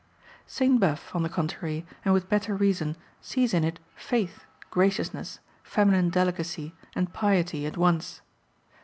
Sainte 0.47 0.79
Beuve, 0.79 1.11
on 1.13 1.21
the 1.21 1.29
contrary, 1.29 1.85
and 2.03 2.11
with 2.11 2.27
better 2.27 2.55
reason, 2.55 2.97
sees 3.21 3.53
in 3.53 3.63
it 3.63 3.79
faith, 3.95 4.45
graciousness, 4.71 5.37
feminine 5.61 6.09
delicacy, 6.09 6.73
and 6.95 7.13
piety 7.13 7.67
at 7.67 7.77
once. 7.77 8.21